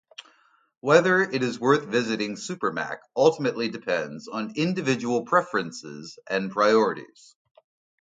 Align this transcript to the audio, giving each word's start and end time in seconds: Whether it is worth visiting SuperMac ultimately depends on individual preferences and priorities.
Whether 0.79 1.21
it 1.21 1.43
is 1.43 1.59
worth 1.59 1.85
visiting 1.85 2.33
SuperMac 2.33 3.01
ultimately 3.15 3.69
depends 3.69 4.27
on 4.27 4.55
individual 4.55 5.25
preferences 5.25 6.17
and 6.27 6.49
priorities. 6.49 7.35